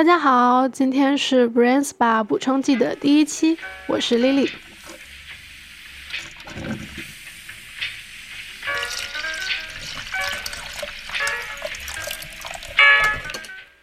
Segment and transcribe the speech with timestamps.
[0.00, 4.50] 大家好，今天是 Brain Spa 补充剂的第一期，我是 Lily。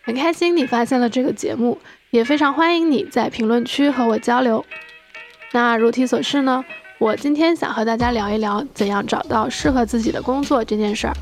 [0.01, 4.65] 很开心你发现了这个节目，也非常欢迎你在评论区和我交流。
[5.51, 6.65] 那如题所示呢，
[6.97, 11.13] 我今天想和大家聊一聊怎样找到适合自己的工作这件事儿。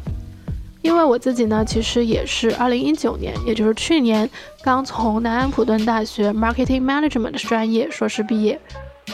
[0.85, 4.29] 因为我自己呢，其实也是二零一九年，也就是去年
[4.61, 8.61] 刚从南安普顿大学 Marketing Management 专业硕士毕业，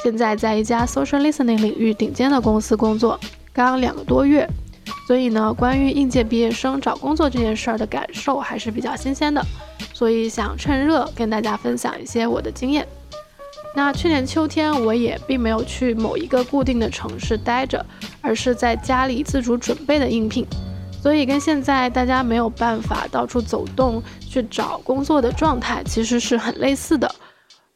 [0.03, 3.17] 现在在一家 Social Listening 领域顶尖的公司工作，
[3.53, 4.45] 刚两个多月。
[5.07, 9.41] 所以呢，关于应届毕业生找工作这件事儿的感受还是比较新鲜的，
[9.93, 12.85] 所以想趁热跟大家分享一些我的经验。
[13.73, 17.85] 那去年秋天，我也并没有去某一个固定的城市待着，
[18.19, 20.45] 而是在家里自主准备的应聘，
[21.01, 27.09] 所以跟现在大家没有办法到处走动去找工作的状态其实是很类似的。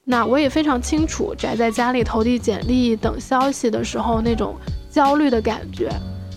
[0.04, 4.56] 那我也非常清楚宅在家里投递简历等消息的时候那种
[4.92, 5.90] 焦虑的感觉。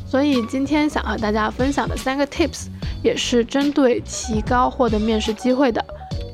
[0.06, 2.68] 所以今天想和大家分享的三个 tips，
[3.02, 5.84] 也是针对提高获得面试机会的。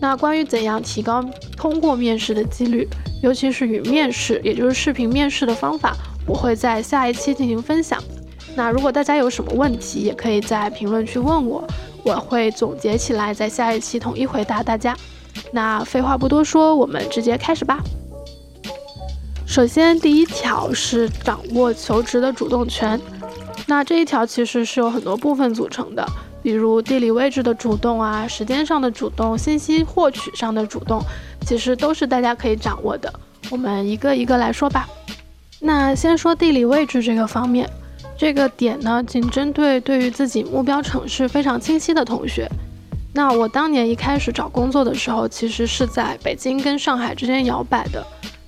[0.01, 1.21] 那关于怎样提高
[1.57, 2.89] 通过面试的几率，
[3.21, 8.01] 尤其是与面试，也就是视频面试的方法，我会在下一期进行分享。
[8.57, 11.67] 那如果大家有什么问题，也可以在评论区问我，
[12.05, 14.97] 我会总结起来，在下一期统一回答大家。
[15.53, 17.81] 那废话不多说，我们直接开始吧。
[19.47, 23.01] 首先，第一条是掌握求职的主动权。
[23.67, 26.07] 那这一条其实是有很多部分组成的，
[26.43, 31.03] 比如地理位置的主动啊，时间上的主动，信息获取上的主动，
[31.47, 33.13] 其实都是大家可以掌握的。
[33.51, 34.89] 我们一个一个来说吧。
[35.61, 37.69] 那先说地理位置这个方面，
[38.17, 42.49] 这个点呢，仅针对对于自己目标城市非常清晰的同学。
[43.13, 48.05] 那我当年一开始找工作的时候，其实是在北京跟上海之间摇摆的。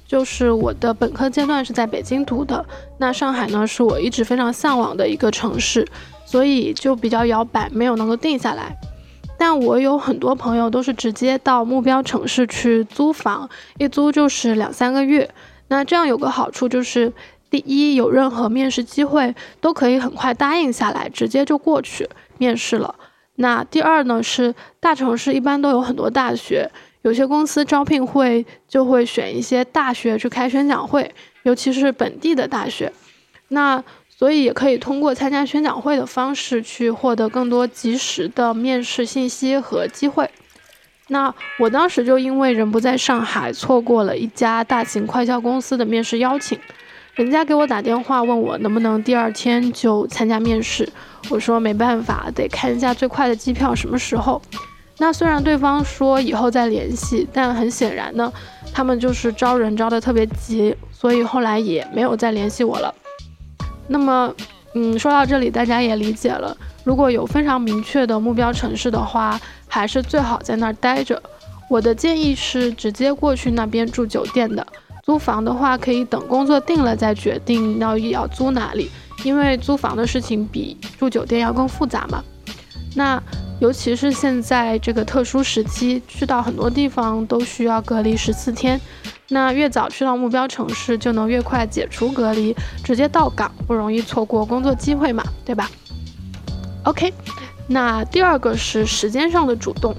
[0.06, 2.64] 就是我的本科阶段是在北京读的，
[2.98, 5.84] 那上海呢是我一直非常向往的一个城市，
[6.24, 8.76] 所以就比较摇摆，没有能够定下来。
[9.36, 15.28] 但我有很多朋友都是直接到目标城市去租房，一租就是两三个月。
[15.68, 17.12] 那这样有个好处就是，
[17.56, 22.06] 第一有任何面试机会都可以很快答应下来，直接就过去
[22.36, 22.94] 面试了。
[23.36, 26.70] 那第二呢是大城市一般都有很多大学。
[27.00, 32.92] 有些公司招聘会就会选一些大学去开宣讲会，尤其是本地的大学，
[33.48, 40.28] 那所以也可以通过参加宣讲会的方式去获得更多及时的面试信息和机会。
[41.08, 46.58] 那我当时就因为人不在上海，错过了一家大型快销公司的面试邀请，
[47.16, 50.86] 人家给我打电话问我能不能第二天就参加面试，
[51.30, 54.40] 我说没办法，得看一下最快的机票什么时候。
[54.98, 58.30] 那虽然对方说以后再联系，但很显然呢，
[58.70, 62.94] 他们就是招人招的特别急，所以后来也没有再联系我了。
[63.88, 64.30] 那么，
[64.74, 66.54] 嗯，说到这里，大家也理解了。
[66.84, 71.22] 如果有非常明确的目标城市的话，还是最好在那儿待着。
[71.70, 74.66] 我的建议是直接过去那边住酒店的。
[75.06, 78.90] 租房的话，可以等工作定了再决定要要租哪里，
[79.24, 82.22] 因为租房的事情比住酒店要更复杂嘛。
[82.94, 83.22] 那。
[83.58, 88.78] 尤其是现在这个特殊时期，去到很多地方都需要隔离十四天。
[89.30, 95.70] 那越早去到目标城市，就能越快解除隔离，直接到岗，不容易错过工作机会嘛，对吧
[96.84, 97.14] ？OK，
[97.66, 99.96] 那第二个是时间上的主动。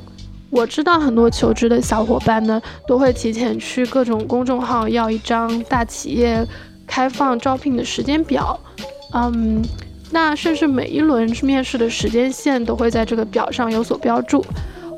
[0.50, 6.46] 我知道很多求职的小伙伴呢，都会提前去各种公众号要一张大企业
[6.86, 8.60] 开放招聘的时间表，
[9.14, 9.64] 嗯。
[10.10, 14.42] 那甚至每一轮面试的时间线都会在这个表上有所标注，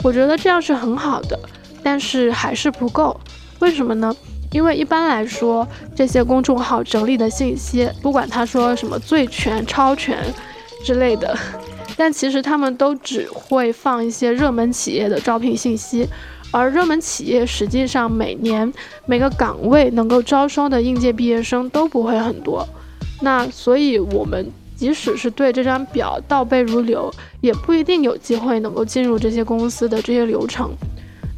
[0.03, 1.39] 我觉得这样是很好的，
[1.81, 3.19] 但是还是不够。
[3.57, 4.15] 为什么呢？
[4.51, 10.23] 因为一般来说，这些公众号整理的信息，不管他说什么最全、超全
[10.85, 11.35] 之类的，
[11.99, 16.07] 但其实他们都只会放一些热门企业的招聘信息，
[16.49, 18.71] 而热门企业实际上每年
[19.06, 22.65] 每个岗位能够招收的应届毕业生都不会很多。
[23.21, 24.50] 那所以我们。
[24.79, 30.71] 即使是对这张表倒背如流，也不一定有机会能够进入这些公司的这些流程。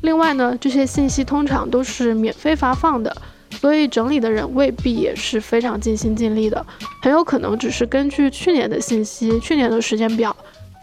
[0.04, 3.12] 另外呢，这些信息通常都是免费发放的，
[3.50, 6.64] 所以整理的人未必也是非常尽心尽力的，
[7.02, 10.36] 很有可能只是根据去年的信息、去年的时间表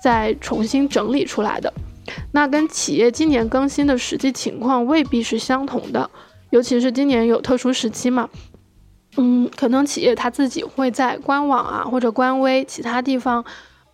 [0.03, 1.73] 再重新整理出来的。
[2.33, 6.11] 那跟企业今年更新的实际情况未必是相同的，
[6.51, 8.29] 尤其是今年有特殊时期嘛。
[9.17, 13.45] 嗯，可能企业他自己会在官网啊或者官微其他地方，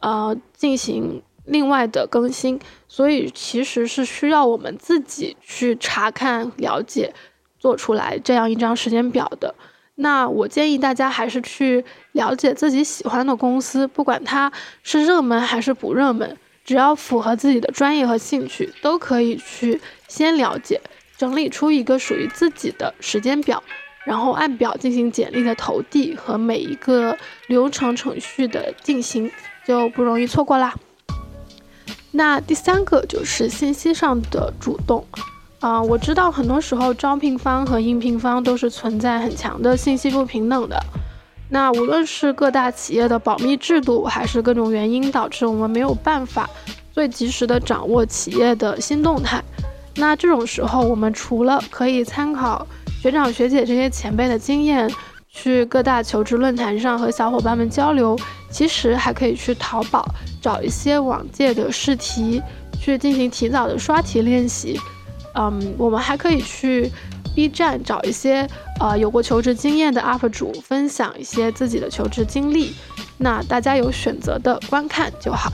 [0.01, 7.15] 呃，进行另外的更新，所以其实是需要我们自己去查看、了解，
[7.59, 9.55] 做出来这样一张时间表的。
[9.97, 14.51] 那我建议大家还是去了解自己喜欢的公司，不管它
[14.83, 20.81] 是热门还是不热门，只要符合自己的专业和兴趣，都可以去先了解，
[21.17, 23.63] 整理出一个属于自己的时间表，
[24.05, 27.17] 然后按表进行简历的投递和每一个
[27.47, 29.31] 流程程序的进行，
[29.65, 30.75] 就不容易错过啦。
[32.11, 35.07] 那第三个就是信息上的主动。
[35.65, 40.79] 啊，我知道很多时候招聘方和应聘方都是存在很强的信息不平等的。
[41.49, 46.51] 那无论是各大企业的保密制度，还是各种原因导致我们没有办法
[46.93, 49.43] 最及时的掌握企业的新动态。
[49.97, 52.67] 那这种时候，我们除了可以参考
[53.01, 54.91] 学长学姐这些前辈的经验，
[55.31, 58.15] 去各大求职论坛上和小伙伴们交流，
[58.51, 60.07] 其实还可以去淘宝
[60.43, 62.43] 找一些往届的试题，
[62.79, 64.79] 去进行提早的刷题练习。
[65.35, 66.91] 嗯，我们还可以去
[67.35, 68.49] B 站找一些
[68.81, 72.75] 呃有过求职经验的 UP 主，分享一些自己的求职经历。
[73.19, 75.51] 那大家有选择的观看就好。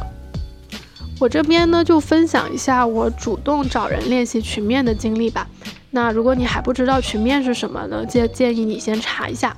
[1.18, 5.46] 我这边呢就分享一下我主动找人练习群面的经历吧。
[5.90, 9.56] 那如果你还不知道群面是什么呢，建建议你先查一下。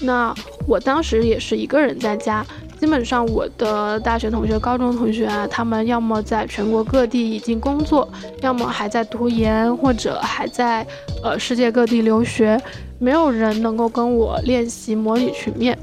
[0.00, 0.34] 那
[0.66, 2.44] 我当时也是一个人在家。
[2.78, 8.08] 基本上，我的大学同学、高中同学啊，他们要么在全国各地已经工作，
[8.40, 10.86] 要么还在读研，或者还在
[11.22, 12.60] 呃世界各地留学，
[13.00, 15.76] 没有人能够跟我练习模拟群面，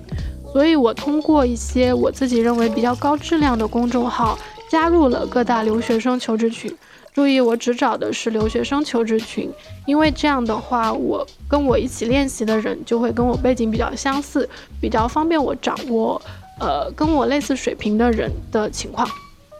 [0.53, 4.39] 所以我通过一些我自己认为比较高质量的公众号，
[4.69, 6.74] 加入了各大留学生求职群。
[7.13, 9.50] 注意，我只找的是留学生求职群，
[9.86, 14.50] 因为这样的话，我跟我一起练习的人就会跟我背景比较相似，
[14.81, 16.21] 比较方便我掌握。
[16.59, 19.07] 呃，跟我类似水平的人的情况，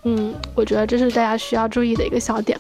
[0.04, 2.60] 嗯，我觉得这是大家需要注意的一个小点。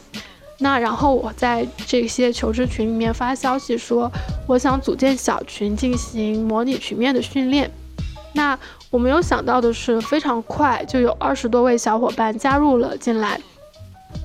[0.57, 4.11] 那然后我在这些求职群里面发消息说，
[4.47, 7.69] 我想组建小群进行模拟群面的训练。
[8.33, 8.57] 那
[8.89, 13.39] 我没有想到的是，非常快就有二十多位小伙伴加入了进来。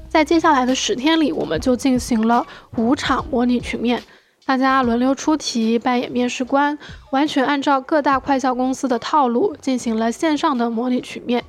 [0.09, 2.45] 在接下来的十天里，我们就进行了
[2.77, 4.03] 五场模拟群面。
[4.47, 6.77] 大家轮流出题，扮演面试官，
[7.13, 11.45] 完全按照各大快销公司的套路进行了线上的模拟曲面。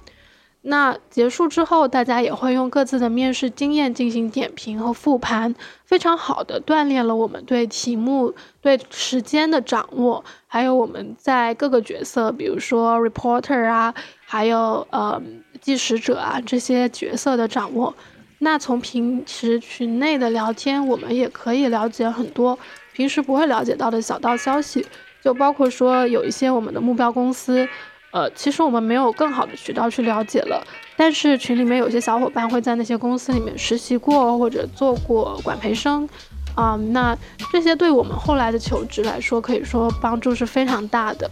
[0.63, 13.91] 那结束之后，大家也会用各自的面试经验进行点评和复盘，非常好的锻炼了我们对题目、对时间的掌握，还有我们在各个角色，比如说 reporter 啊，
[14.23, 15.19] 还有呃
[15.59, 17.95] 计时者啊这些角色的掌握。
[18.43, 22.57] 那从平时群内的聊天，我们也可以了解很多。
[22.93, 24.85] 平时不会了解到的小道消息，
[25.21, 27.67] 就包括说有一些我们的目标公司，
[28.11, 30.65] 呃，其实我们没有更好的渠道去了解了。
[30.97, 36.07] 但是群里面有些小伙伴会在那些公司里面实习过或者做过管培生，
[36.53, 37.17] 啊，那
[37.51, 41.29] 这些对我们后来的求职来说，可以说帮助是非常大的。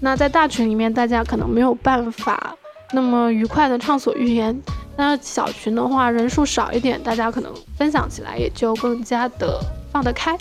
[0.00, 2.56] 那在大群里面，大家可能没有办法
[2.92, 4.60] 那么愉快的畅所欲言，
[4.96, 9.60] 那小群的话人数少一点，大家可能分享起来也就更加的
[9.92, 10.36] 放得开。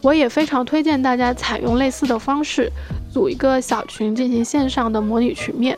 [0.00, 2.70] 我也非常推荐大家采用类似的方式，
[3.12, 5.76] 组一个小群进行线上的模拟群面，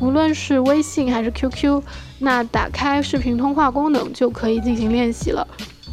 [0.00, 1.82] 无论是微信还是 QQ，
[2.20, 5.46] 那打开视频通话功能就可以进行练习了。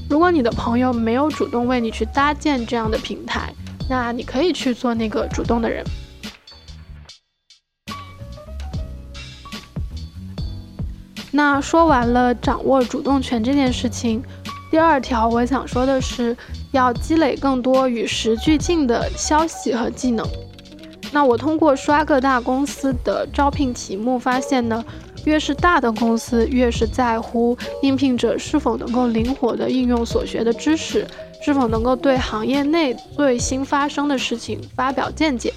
[0.07, 3.51] 如果你的朋友没有主动为你去搭建这样的平台，
[3.89, 5.83] 那你可以去做那个主动的人。
[11.31, 14.21] 那说完了掌握主动权这件事情，
[14.69, 16.37] 第二条我想说的是。
[16.73, 20.27] 要积累更多与时俱进的消息和技能。
[21.13, 24.83] 那我通过刷各大公司的招聘题目发现呢，
[25.25, 31.07] 越是大的公司，越是在乎应聘者是否能够灵活的应用所学的知识，
[31.43, 35.53] 是否能够对行业内最新发生的事情发表见解。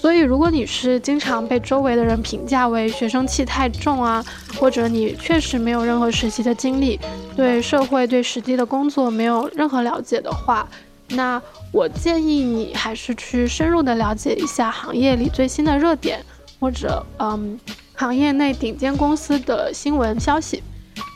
[0.00, 4.24] 所以，如果你是经常被周围的人评价为学生气太重啊，
[4.58, 6.98] 或者你确实没有任何实习的经历，
[7.36, 10.66] 对社会、对实际的工作没有任何了解的话，
[11.10, 11.40] 那
[11.70, 16.24] 我建议你还是去深入的了解一下行业里最新的热点，
[16.58, 17.60] 或者嗯，
[17.94, 20.62] 行业内顶尖公司的新闻消息。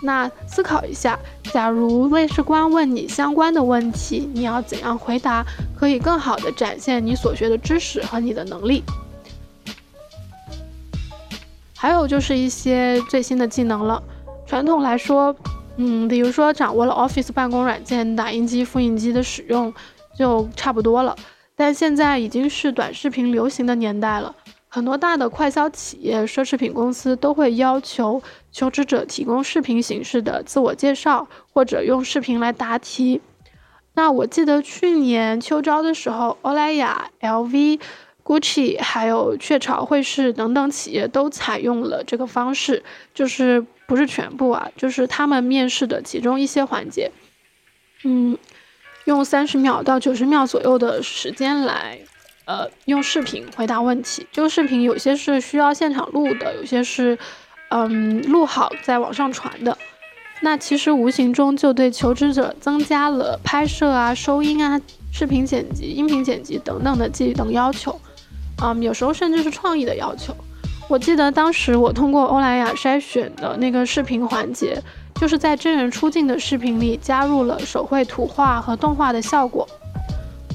[0.04, 1.18] 那思考一下，
[1.50, 5.42] 假如面试官问你相关的问题，你要怎样回答，
[5.74, 8.84] 可以更好的展现你所学的知识和你的能力。
[11.74, 14.02] 还有就是一些最新的技能了。
[14.46, 15.34] 传统来说，
[15.76, 19.72] 嗯，比如说掌握了 Office 办公软件、打印机、复印机的使用，
[20.18, 21.16] 就差不多了。
[21.56, 24.34] 但现在已经是短视频流行的年代了。
[24.74, 33.20] 很多大的快消企业、奢侈品公司都会要求求职者提供视频形式的自我介绍，或者用视频来答题。
[33.92, 37.78] 那我记得去年秋招的时候，欧莱雅、LV、
[38.24, 42.82] GUCCI 还有雀巢惠氏等等企业都采用了这个方式，
[43.14, 47.12] 就是不是全部啊，就是他们面试的其中一些环节，
[48.02, 48.36] 嗯，
[49.04, 52.00] 用三十秒到九十秒左右的时间来。
[52.46, 57.18] 呃，用视频回答问题，这个视频有些是需要现场录的，有些是，
[57.70, 59.76] 嗯，录好在网上传的。
[60.42, 64.78] 那其实无形中就对求职者增加了拍摄啊、收音啊、
[65.10, 67.98] 视频剪辑、音频剪辑等等的技能要求，
[68.62, 70.36] 嗯，有时候甚至是创意的要求。
[70.86, 74.78] 我记得当时我通过欧莱雅筛选的那个视频环节，
[75.14, 79.66] 就是在真人出镜的视频里加入了手绘图画和动画的效果。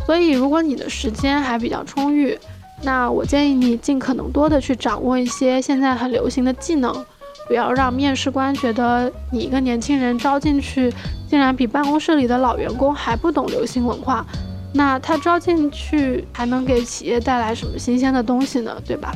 [0.09, 2.35] 所以，如果你的时间还比较充裕，
[2.81, 7.05] 那我建议你尽可能多的去掌握一些现在很流行的技能，
[7.47, 10.91] 不要让面试官觉得你一个年轻人招进去，
[11.29, 14.25] 竟然比办公室里的老员工还不懂流行文化，
[14.73, 18.81] 那他招进去还能给企业带来什么新鲜的东西呢？
[18.83, 19.13] 对吧？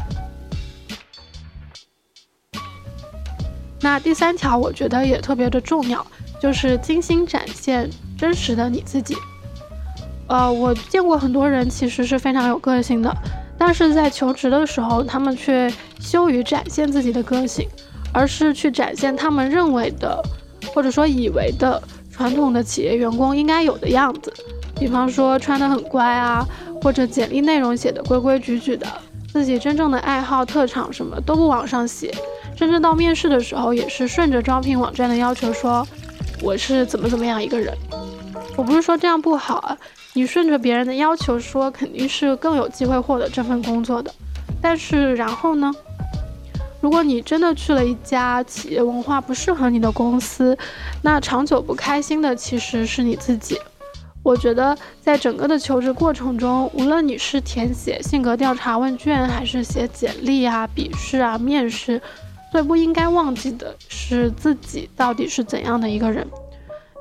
[3.82, 6.06] 那第三条，我觉得也特别的重要，
[6.40, 9.16] 就是精心展现真实的你自己。
[10.28, 13.14] 呃，我见过很多人其实是非常有个性的，
[13.58, 17.68] 但是在求职的时候，他们却羞于展现自己的个性，
[18.14, 20.24] 而是去展现他们认为的，
[20.74, 24.34] 或者说以为的传统的企业员工应该有的样子。
[24.76, 26.46] 比方说穿得很乖啊，
[26.82, 28.88] 或者简历内容写的规规矩矩的，
[29.32, 32.14] 自己真正的爱好、特长什么都不往上写，
[32.56, 35.88] 甚至到面试的时候也是顺着招聘网站的要求说
[36.42, 37.72] 我是怎么怎么样一个人。
[38.56, 39.78] 我不是说这样不好啊。
[40.14, 44.14] 你顺着别人的要求说，肯定是更有机会获得这份工作的。
[44.62, 45.74] 但是然后呢？
[46.80, 50.58] 如果你真的去了一家企业文化不适合你的公司，
[51.02, 53.58] 那长久不开心的其实是你自己。
[54.22, 62.02] 我觉得在整个的求职过程中，无论你是填写性格调查问卷，还是写简历啊、笔试啊、面试，
[62.52, 66.28] 最不应该忘记的是自己到底是怎样的一个人。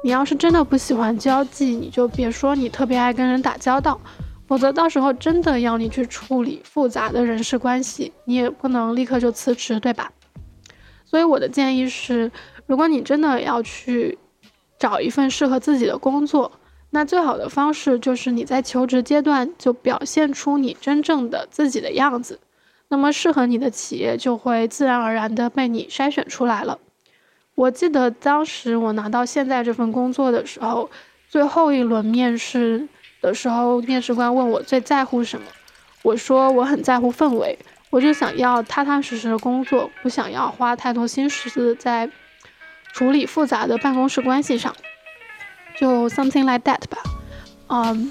[0.05, 4.01] 你要是真的不喜欢交际，你就别说你特别爱跟人打交道，
[4.49, 10.13] 否则到时候真的要你去处理复杂的人事关系，你也不能立刻就辞职，对吧？
[11.07, 12.33] 所以我的建议是，
[12.67, 14.19] 如果你真的要去
[14.79, 16.51] 找一份适合自己的工作，
[16.91, 22.41] 那最好的方式就是你在求职阶段就表现出你真正的自己的样子，
[22.89, 26.79] 那么适合你的企业就会自然而然的被你筛选出来了。
[27.55, 30.91] 我记得当时我拿到现在这份工作的时候，
[31.29, 32.89] 最后一轮面试
[33.21, 35.47] 的时候，面试官问我最在乎什么，
[36.03, 37.59] 我说我很在乎氛围，
[37.91, 42.09] 我就想要踏踏实实的工作，不想要花太多心思在
[42.93, 44.75] 处理复杂的办公室关系上，
[45.79, 46.99] 就 something like that 吧。
[47.69, 48.11] 嗯，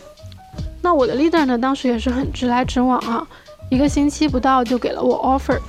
[0.81, 3.27] 那我的 leader 呢，当时也是很直来直往啊，
[3.69, 5.60] 一个星期不到就给了我 offer。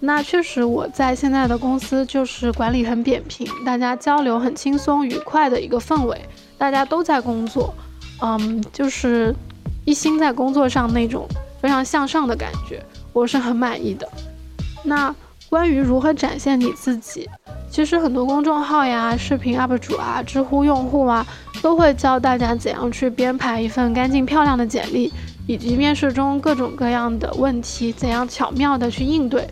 [0.00, 6.20] 那确实，我在现在的公司就是管理很扁平，大家交流很轻松愉快的一个氛围，
[6.56, 7.74] 大家都在工作，
[8.22, 9.34] 嗯，就是
[9.84, 11.26] 一心在工作上那种
[11.60, 12.80] 非常向上的感觉，
[13.12, 14.08] 我是很满意的。
[14.84, 15.12] 那
[15.48, 17.28] 关于如何展现你自己，
[17.68, 21.26] 其实很多公众号呀、视频 UP 主啊、知乎用户啊，
[21.60, 25.12] 都会教大家怎样去编排一份干净漂亮的简历，
[25.48, 29.48] 以及面试中各种各样的问题怎样巧妙的去应对。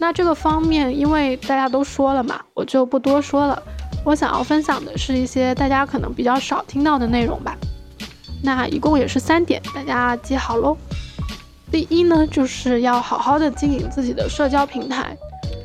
[0.00, 3.62] 那这个方面，因为大家都说了嘛，我就不多说了。
[4.02, 7.54] 我想要分享的是一些大家可能比较少听到的内容吧。
[8.42, 10.74] 那一共也是三点，大家记好喽。
[11.70, 15.14] 第一呢，就是要好好的经营自己的社交平台。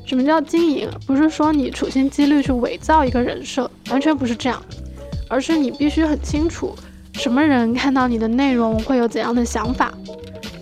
[0.05, 0.89] 什么叫经营？
[1.07, 4.61] 不是说你处心积虑去伪造一个人设，完全不是这样，
[5.29, 6.75] 而是你必须很清楚，
[7.13, 9.93] 什么人看到你的内容会有怎样的想法。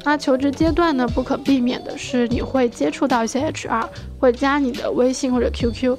[0.03, 3.88] 那求职阶段呢，不可避免的是你会接触到一些 HR，
[4.19, 5.98] 会加你的微信或者 QQ。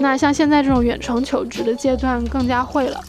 [0.00, 3.00] 那像现在这种远程求职的阶段，更加会了。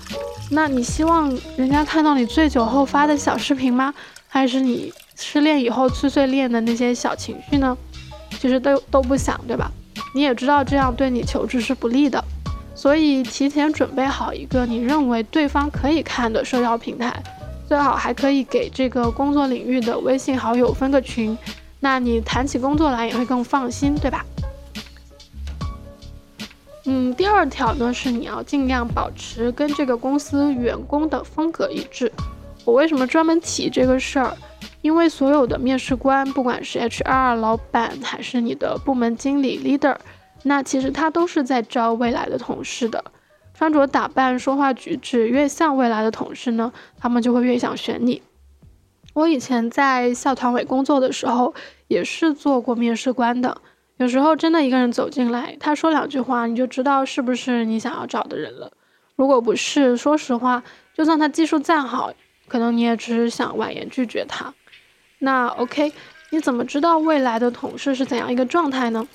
[0.52, 3.94] 那你希望人家看到你醉酒后发的小视频吗？
[4.28, 7.76] 还是你失恋以后碎碎念的那些小情绪呢？
[8.40, 9.72] 其实都都不想，对吧？
[10.14, 12.24] 你也知道这样对你求职是不利的，
[12.76, 17.24] 所以提前准备好一个你认为对方可以看的社交平台。
[17.68, 21.38] 最好还可以给这个工作领域的微信好友分个群，
[21.80, 24.26] 那你谈起工作来也会更放心，对吧？
[26.86, 32.12] 嗯，第二条呢是你要尽量保持跟这个公司员工的风格一致。
[32.64, 34.38] 我为什么专门提这个事儿？
[34.84, 39.96] 因为所有的面试官，不管是 HR 老板还是你的部门经理 leader，
[40.44, 43.04] 那其实他都是在招未来的同事的。
[43.58, 48.22] 穿着打扮、说话举止越像未来的同事呢，他们就会越想选你。
[49.14, 51.56] 我以前在校团委工作的时候，
[51.88, 53.62] 也是做过面试官的。
[53.96, 58.74] 有时候真的一个人走进来，他说两句话，你就知道是不是你想要找的人了。
[59.16, 60.62] 如果不是，说实话，
[60.94, 62.12] 就算他技术再好，
[62.50, 64.54] 可能你也只是想婉言拒绝他。
[65.20, 65.94] 那 OK，
[66.32, 69.08] 你怎么知道未来的同事是怎样一个状态呢？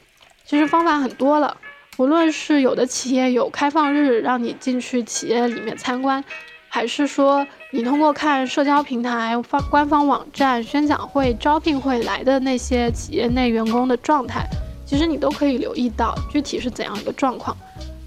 [0.47, 1.55] 其实方法很多了。
[1.97, 6.25] 无论是有的企业有开放日让你进去企业里面参观，
[6.69, 14.49] 还是说你通过看社交平台、发官方网站、宣讲会、招聘会来的那些企业内员工的状态，
[14.87, 17.55] 其实你都可以留意到具体是怎样一个状况。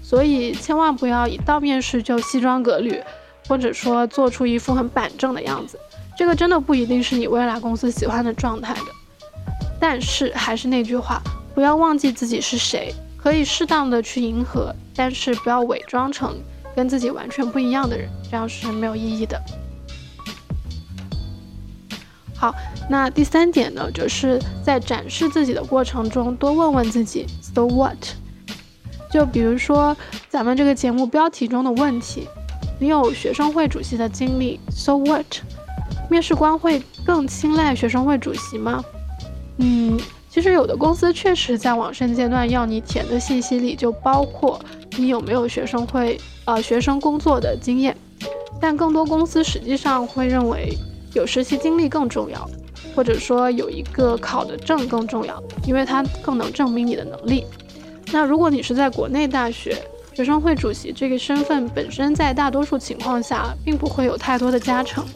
[0.02, 3.00] 所以千万不要一到面试就西装革履，
[3.48, 5.78] 或者说做出一副很板正的样子，
[6.16, 8.80] 这个真的不一定是你未来公司喜欢的状态的。
[9.78, 11.22] 但是还是那句话，
[11.54, 12.92] 不要忘记自己是谁。
[13.24, 16.36] 可以适当的去迎合，但是不要伪装成
[16.76, 19.42] 跟自己完全不一样的人，这样是没有意义的。
[22.36, 22.54] 好，
[22.90, 27.96] 那第三点呢，就是在展示自己的过程中，多问问自己，So what？
[29.10, 29.96] 就比如说
[30.28, 32.28] 咱们这个节目标题中的问题，
[32.78, 35.38] 你有学生会主席的经历，So what？
[36.10, 38.84] 面试官会更青睐学生会主席吗？
[39.56, 39.98] 嗯。
[40.34, 44.60] 其实有的公司确实在网申阶段要你填的信息里就包括
[44.98, 47.96] 你有没有学生会呃学生工作的经验，
[48.60, 50.76] 但更多公司实际上会认为
[51.12, 52.50] 有实习经历更重要，
[52.96, 57.46] 或者说有一个考的证更重要，因为它更能证明你的能力。
[58.12, 59.76] 那如果你是在国内大学，
[60.14, 65.06] 学生会主席这个身份本身在大多数情况下并不会有太多的加成，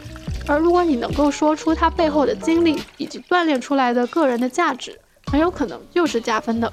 [0.47, 4.97] 而如果你能够说出它背后的经历以及锻炼出来的个人的价值。
[5.31, 6.73] 很有可能又是加分的。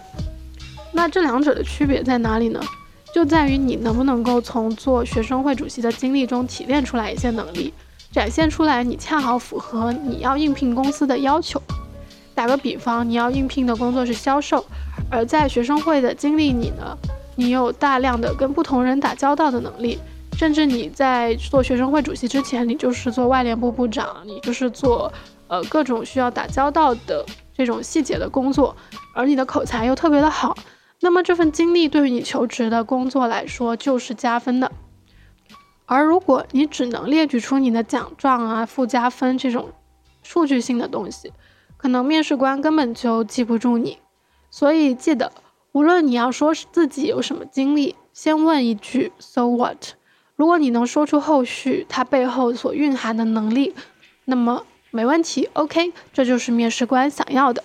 [0.92, 2.60] 那这两者的区别在哪里呢？
[3.14, 7.74] 就在于你能不能够从做学生会主席的经历中提炼出来一些能力，
[8.12, 11.62] 展现出来你恰好符合你要应聘公司的要求。
[12.34, 14.66] 打个比方，你要应聘的工作是销售，
[15.10, 16.98] 而在学生会的经历里呢，
[17.38, 19.98] 你有大量的跟不同人打交道的能力，
[20.38, 25.10] 甚至你在做学生会主席之前，你就是做外联部部长，你就是做
[25.48, 27.26] 呃各种需要打交道的。
[27.58, 28.76] 这种细节的工作，
[29.14, 30.58] 而你的口才又特别的好，
[31.00, 34.72] 那么这份经历对于你求职的工作来说就是加分的。
[35.86, 39.70] 而如果你只能列举出你的奖状啊、附加分这种
[40.22, 41.32] 数据性的东西，
[41.78, 44.00] 可能面试官根本就记不住你。
[44.50, 45.32] 所以记得，
[45.72, 49.94] 无论你要说自己有什么经历，先问一句 “So what”。
[50.36, 53.74] 如果你能说出后续它背后所蕴含的能力，
[54.26, 54.66] 那么。
[54.96, 57.62] 没问题，OK，这就是面试官想要的。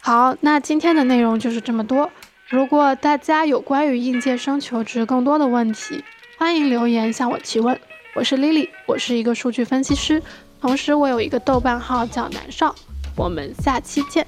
[0.00, 2.10] 好，那今天的内容就是这么多。
[2.48, 6.02] 如果大家有关于应届生求职更多的问题，
[6.38, 7.78] 欢迎留言向我提问。
[8.14, 10.22] 我是 Lily，我是一个数据分析师，
[10.58, 12.74] 同时我有一个豆瓣号叫南少。
[13.14, 14.26] 我们下期见。